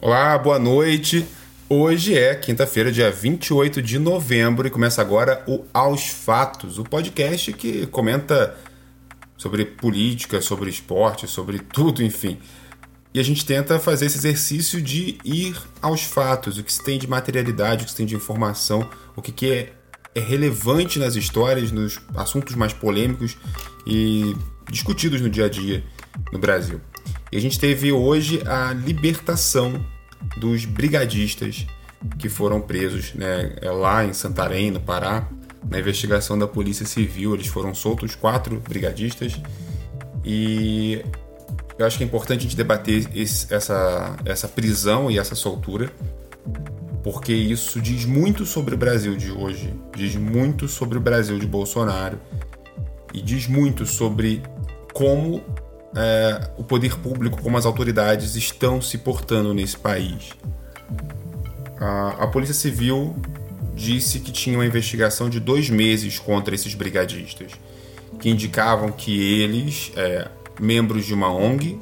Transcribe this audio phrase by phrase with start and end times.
[0.00, 1.26] Olá, boa noite.
[1.68, 7.52] Hoje é quinta-feira, dia 28 de novembro, e começa agora o Aos Fatos, o podcast
[7.52, 8.56] que comenta
[9.36, 12.38] sobre política, sobre esporte, sobre tudo, enfim.
[13.12, 16.96] E a gente tenta fazer esse exercício de ir aos fatos, o que se tem
[16.96, 19.72] de materialidade, o que se tem de informação, o que, que é,
[20.14, 23.36] é relevante nas histórias, nos assuntos mais polêmicos
[23.84, 24.36] e
[24.70, 25.82] discutidos no dia a dia
[26.32, 26.80] no Brasil.
[27.30, 29.84] E a gente teve hoje a libertação
[30.36, 31.66] dos brigadistas
[32.18, 35.28] que foram presos né, é lá em Santarém, no Pará.
[35.68, 39.38] Na investigação da Polícia Civil, eles foram soltos, quatro brigadistas.
[40.24, 41.04] E
[41.78, 45.90] eu acho que é importante a gente debater esse, essa, essa prisão e essa soltura,
[47.02, 51.46] porque isso diz muito sobre o Brasil de hoje, diz muito sobre o Brasil de
[51.46, 52.20] Bolsonaro
[53.12, 54.42] e diz muito sobre
[54.92, 55.42] como
[55.94, 60.30] é, o poder público, como as autoridades estão se portando nesse país.
[61.80, 63.16] A, a Polícia Civil
[63.74, 67.52] disse que tinha uma investigação de dois meses contra esses brigadistas,
[68.18, 70.28] que indicavam que eles, é,
[70.60, 71.78] membros de uma ONG,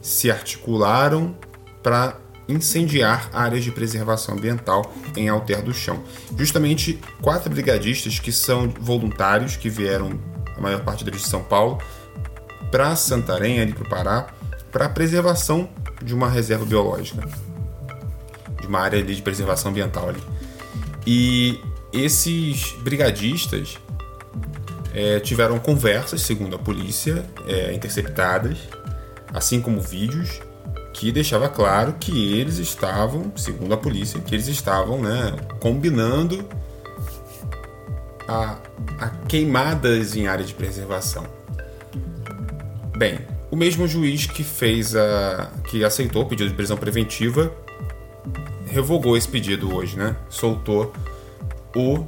[0.00, 1.36] se articularam
[1.82, 6.02] para incendiar áreas de preservação ambiental em Alter do Chão.
[6.36, 10.20] Justamente quatro brigadistas que são voluntários, que vieram,
[10.56, 11.78] a maior parte deles de São Paulo,
[12.70, 14.26] para Santarém, ali para o Pará,
[14.70, 15.68] para a preservação
[16.02, 17.26] de uma reserva biológica,
[18.60, 20.22] de uma área ali de preservação ambiental ali.
[21.06, 21.60] E
[21.92, 23.78] esses brigadistas
[24.92, 28.58] é, tiveram conversas, segundo a polícia, é, interceptadas,
[29.32, 30.40] assim como vídeos
[30.94, 36.48] que deixava claro que eles estavam, segundo a polícia, que eles estavam né, combinando
[38.28, 38.58] a,
[39.00, 41.26] a queimadas em área de preservação.
[42.96, 43.18] Bem,
[43.50, 45.50] o mesmo juiz que fez a.
[45.68, 47.52] que aceitou o pedido de prisão preventiva
[48.66, 50.16] revogou esse pedido hoje, né?
[50.28, 50.92] Soltou
[51.76, 52.04] o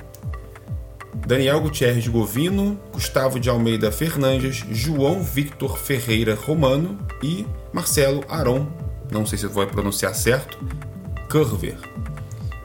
[1.15, 8.67] Daniel Gutierrez Govino, Gustavo de Almeida Fernandes, João Victor Ferreira Romano e Marcelo Aron,
[9.11, 10.59] não sei se vou pronunciar certo,
[11.31, 11.77] Curver.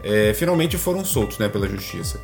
[0.04, 2.20] É, finalmente foram soltos né, pela justiça.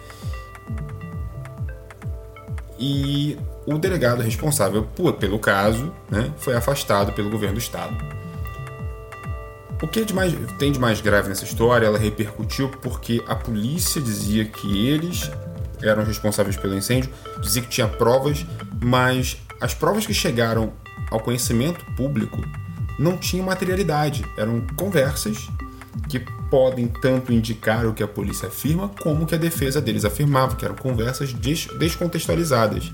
[2.79, 7.93] E o delegado responsável por, pelo caso né, foi afastado pelo governo do estado.
[9.81, 14.01] O que de mais, tem de mais grave nessa história, ela repercutiu porque a polícia
[14.01, 15.29] dizia que eles
[15.81, 17.11] eram responsáveis pelo incêndio,
[17.41, 18.45] dizia que tinha provas,
[18.81, 20.71] mas as provas que chegaram
[21.11, 22.41] ao conhecimento público
[22.97, 25.47] não tinham materialidade, eram conversas
[26.09, 26.19] que
[26.49, 30.65] podem tanto indicar o que a polícia afirma, como que a defesa deles afirmava, que
[30.65, 32.91] eram conversas des descontextualizadas.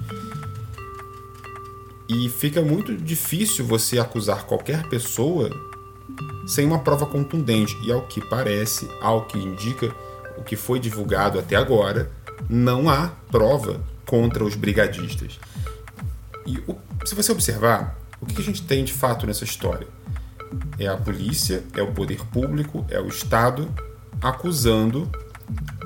[2.14, 5.50] E fica muito difícil você acusar qualquer pessoa
[6.46, 7.76] sem uma prova contundente.
[7.84, 9.92] E ao que parece, ao que indica
[10.38, 12.12] o que foi divulgado até agora,
[12.48, 15.40] não há prova contra os brigadistas.
[16.46, 19.88] E o, se você observar, o que a gente tem de fato nessa história?
[20.78, 23.74] É a polícia, é o poder público, é o Estado
[24.22, 25.10] acusando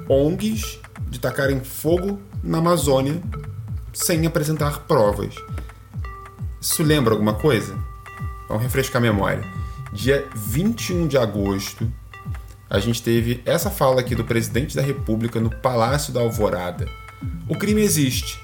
[0.09, 3.21] ONGs de tacarem fogo na Amazônia
[3.93, 5.35] sem apresentar provas.
[6.59, 7.77] Isso lembra alguma coisa?
[8.47, 9.43] Vamos refrescar a memória.
[9.93, 11.91] Dia 21 de agosto,
[12.69, 16.87] a gente teve essa fala aqui do presidente da República no Palácio da Alvorada.
[17.47, 18.41] O crime existe.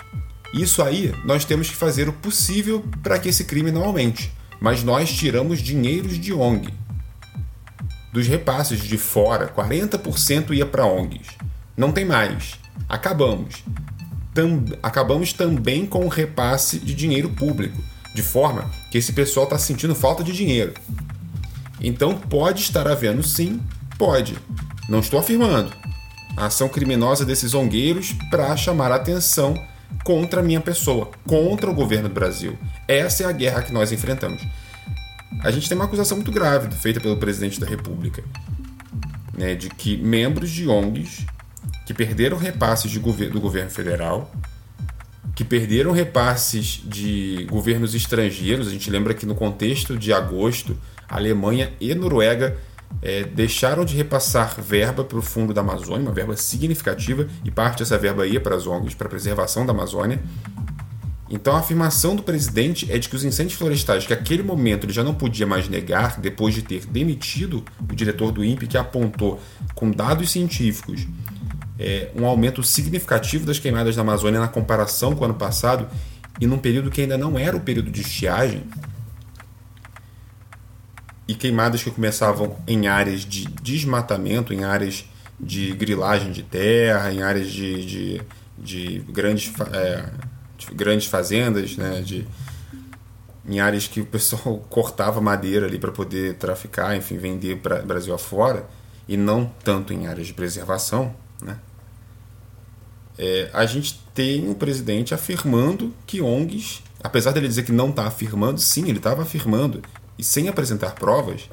[0.53, 4.31] Isso aí nós temos que fazer o possível para que esse crime não aumente.
[4.62, 6.72] Mas nós tiramos dinheiros de ONG.
[8.13, 11.28] Dos repasses de fora, 40% ia para ONGs.
[11.75, 12.59] Não tem mais.
[12.88, 13.63] Acabamos.
[14.84, 19.96] Acabamos também com o repasse de dinheiro público de forma que esse pessoal está sentindo
[19.96, 20.74] falta de dinheiro.
[21.81, 23.62] Então pode estar havendo sim,
[23.97, 24.38] pode.
[24.88, 25.72] Não estou afirmando.
[26.35, 29.56] A ação criminosa desses zongueiros para chamar a atenção
[30.03, 32.57] contra a minha pessoa, contra o governo do Brasil.
[32.88, 34.42] Essa é a guerra que nós enfrentamos.
[35.44, 38.24] A gente tem uma acusação muito grave feita pelo presidente da República,
[39.33, 41.25] né, de que membros de ONGs
[41.86, 44.31] que perderam repasses gover do governo federal
[45.35, 48.68] que perderam repasses de governos estrangeiros.
[48.68, 50.77] A gente lembra que no contexto de agosto,
[51.09, 52.57] Alemanha e Noruega
[53.01, 57.80] é, deixaram de repassar verba para o Fundo da Amazônia, uma verba significativa, e parte
[57.80, 60.21] dessa verba ia para as ONGs, para a preservação da Amazônia.
[61.30, 64.94] Então a afirmação do presidente é de que os incêndios florestais, que naquele momento ele
[64.94, 69.41] já não podia mais negar, depois de ter demitido o diretor do INPE, que apontou
[69.74, 71.07] com dados científicos
[71.79, 75.87] é, um aumento significativo das queimadas na Amazônia na comparação com o ano passado
[76.39, 78.63] e num período que ainda não era o período de estiagem,
[81.27, 85.05] e queimadas que começavam em áreas de desmatamento, em áreas
[85.39, 88.21] de grilagem de terra, em áreas de, de,
[88.57, 90.09] de grandes, é,
[90.57, 92.27] de grandes fazendas, né, de,
[93.47, 98.13] em áreas que o pessoal cortava madeira ali para poder traficar, enfim, vender para Brasil
[98.13, 98.67] afora,
[99.07, 101.15] e não tanto em áreas de preservação?
[103.18, 108.07] É, a gente tem um presidente afirmando que ONGs, apesar dele dizer que não está
[108.07, 109.81] afirmando, sim, ele estava afirmando,
[110.18, 111.50] e sem apresentar provas,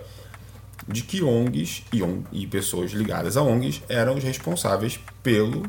[0.89, 5.63] de que ONGs e, ONG, e pessoas ligadas a ONGs eram os responsáveis pelo,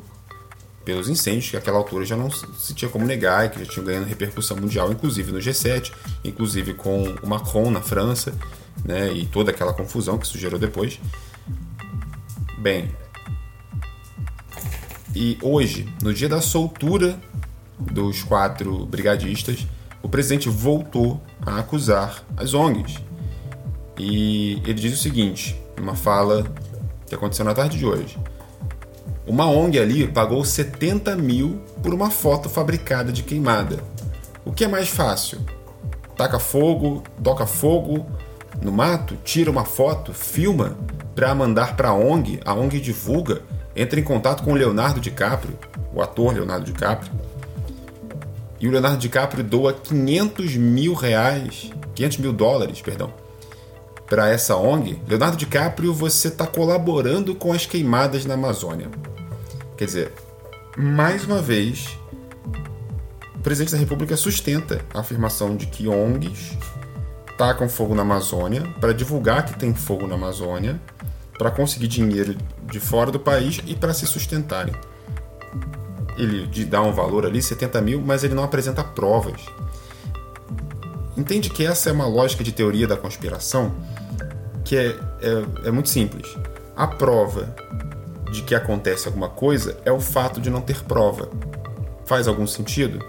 [0.85, 3.85] pelos incêndios, que àquela altura já não se tinha como negar, e que já tinham
[3.85, 5.91] ganhando repercussão mundial, inclusive no G7,
[6.23, 8.33] inclusive com o Macron na França,
[8.85, 10.99] né, e toda aquela confusão que isso gerou depois.
[12.57, 12.91] Bem,
[15.15, 17.19] e hoje, no dia da soltura
[17.77, 19.67] dos quatro brigadistas,
[20.01, 22.99] o presidente voltou a acusar as ONGs.
[23.97, 26.45] E ele diz o seguinte, uma fala
[27.07, 28.17] que aconteceu na tarde de hoje.
[29.27, 33.83] Uma ONG ali pagou 70 mil por uma foto fabricada de queimada.
[34.43, 35.39] O que é mais fácil?
[36.15, 38.05] Taca fogo, toca fogo
[38.61, 40.77] no mato, tira uma foto, filma
[41.15, 43.41] para mandar para a ONG, a ONG divulga
[43.75, 45.57] entra em contato com o Leonardo DiCaprio,
[45.93, 47.11] o ator Leonardo DiCaprio,
[48.59, 53.11] e o Leonardo DiCaprio doa 500 mil reais, 500 mil dólares, perdão,
[54.07, 55.01] para essa ONG.
[55.07, 58.89] Leonardo DiCaprio, você está colaborando com as queimadas na Amazônia.
[59.75, 60.13] Quer dizer,
[60.77, 61.97] mais uma vez,
[63.35, 66.55] o presidente da República sustenta a afirmação de que ONGs
[67.37, 70.79] tacam fogo na Amazônia para divulgar que tem fogo na Amazônia
[71.37, 72.35] para conseguir dinheiro
[72.69, 74.73] de fora do país e para se sustentarem.
[76.17, 79.41] Ele dá um valor ali, 70 mil, mas ele não apresenta provas.
[81.17, 83.73] Entende que essa é uma lógica de teoria da conspiração
[84.63, 86.35] que é, é, é muito simples.
[86.75, 87.53] A prova
[88.31, 91.29] de que acontece alguma coisa é o fato de não ter prova.
[92.05, 92.99] Faz algum sentido?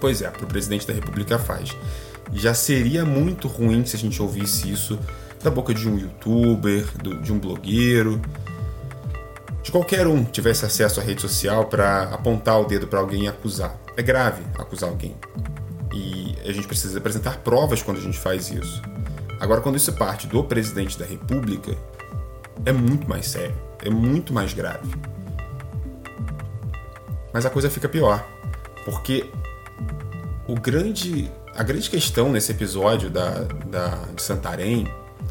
[0.00, 1.76] Pois é, para o presidente da República faz.
[2.32, 4.98] Já seria muito ruim se a gente ouvisse isso
[5.42, 8.20] da boca de um youtuber, do, de um blogueiro,
[9.62, 13.28] de qualquer um tivesse acesso à rede social para apontar o dedo para alguém e
[13.28, 13.78] acusar.
[13.96, 15.14] É grave acusar alguém.
[15.92, 18.82] E a gente precisa apresentar provas quando a gente faz isso.
[19.38, 21.74] Agora, quando isso parte do presidente da República,
[22.64, 24.90] é muito mais sério, é muito mais grave.
[27.32, 28.26] Mas a coisa fica pior,
[28.84, 29.30] porque
[30.46, 34.86] o grande, a grande questão nesse episódio da, da, de Santarém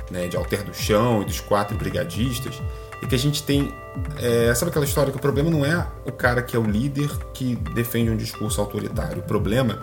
[0.09, 2.61] né, de Alter do Chão e dos quatro brigadistas,
[3.01, 3.73] e que a gente tem.
[4.17, 7.09] É, sabe aquela história que o problema não é o cara que é o líder
[7.33, 9.19] que defende um discurso autoritário.
[9.19, 9.81] O problema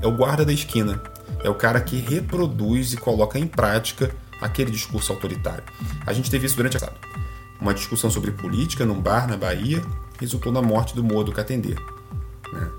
[0.00, 1.00] é o guarda da esquina.
[1.42, 5.64] É o cara que reproduz e coloca em prática aquele discurso autoritário.
[6.06, 6.80] A gente teve isso durante a
[7.60, 9.82] uma discussão sobre política num bar na Bahia
[10.20, 11.74] resultou na morte do Modo Catendê.
[12.52, 12.70] Né?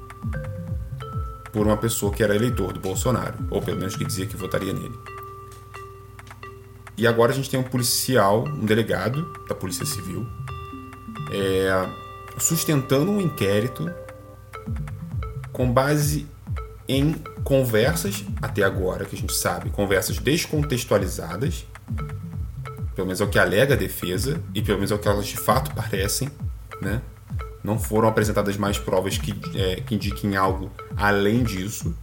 [1.52, 4.74] Por uma pessoa que era eleitor do Bolsonaro, ou pelo menos que dizia que votaria
[4.74, 4.98] nele.
[6.98, 10.28] E agora a gente tem um policial, um delegado da Polícia Civil,
[11.32, 11.88] é,
[12.40, 13.92] sustentando um inquérito
[15.52, 16.28] com base
[16.88, 17.14] em
[17.44, 21.66] conversas, até agora que a gente sabe, conversas descontextualizadas,
[22.96, 25.28] pelo menos é o que alega a defesa, e pelo menos é o que elas
[25.28, 26.32] de fato parecem,
[26.82, 27.02] né?
[27.64, 31.96] Não foram apresentadas mais provas que, é, que indiquem algo além disso.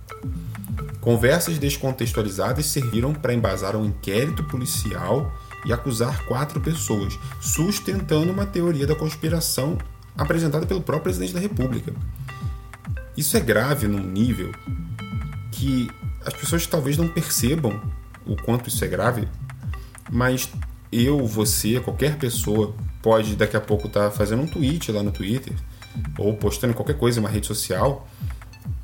[1.05, 5.31] Conversas descontextualizadas serviram para embasar um inquérito policial
[5.67, 9.77] e acusar quatro pessoas, sustentando uma teoria da conspiração
[10.17, 11.93] apresentada pelo próprio presidente da República.
[13.15, 14.51] Isso é grave num nível
[15.53, 15.91] que
[16.25, 17.83] as pessoas talvez não percebam
[18.25, 19.29] o quanto isso é grave,
[20.11, 20.49] mas
[20.91, 25.13] eu, você, qualquer pessoa pode daqui a pouco estar tá fazendo um tweet lá no
[25.13, 25.53] Twitter
[26.17, 28.09] ou postando qualquer coisa em uma rede social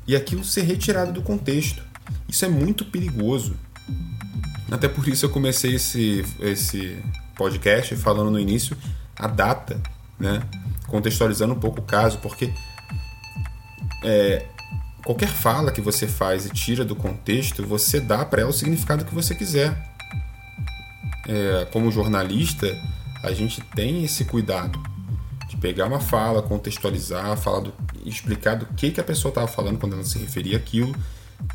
[0.07, 1.89] e aquilo ser retirado do contexto.
[2.27, 3.55] Isso é muito perigoso.
[4.71, 6.97] Até por isso eu comecei esse, esse
[7.35, 8.77] podcast falando no início
[9.17, 9.81] a data,
[10.19, 10.41] né?
[10.87, 12.53] contextualizando um pouco o caso, porque
[14.03, 14.45] é,
[15.03, 19.05] qualquer fala que você faz e tira do contexto, você dá para ela o significado
[19.05, 19.89] que você quiser.
[21.27, 22.67] É, como jornalista,
[23.23, 24.81] a gente tem esse cuidado
[25.47, 27.73] de pegar uma fala, contextualizar, falar do,
[28.05, 30.95] explicar do que, que a pessoa estava falando quando ela se referia àquilo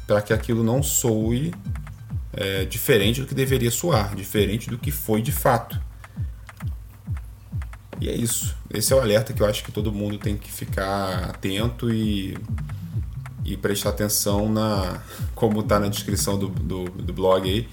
[0.06, 1.52] para que aquilo não soe
[2.32, 5.80] é, diferente do que deveria soar, diferente do que foi de fato.
[8.00, 8.54] E é isso.
[8.72, 12.36] Esse é o alerta que eu acho que todo mundo tem que ficar atento e,
[13.44, 15.00] e prestar atenção na
[15.34, 17.66] como está na descrição do, do, do blog aí.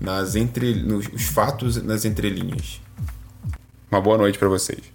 [0.00, 2.80] nas entre, nos os fatos nas entrelinhas.
[3.90, 4.93] Uma boa noite para vocês.